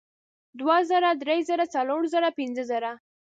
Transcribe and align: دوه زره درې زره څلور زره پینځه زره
دوه 0.59 0.77
زره 0.89 1.09
درې 1.23 1.37
زره 1.49 1.65
څلور 1.75 2.01
زره 2.13 2.29
پینځه 2.37 2.63
زره 2.71 2.91